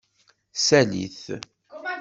Sali-t. 0.65 1.25